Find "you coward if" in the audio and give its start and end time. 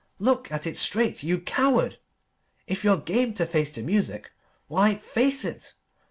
1.21-2.83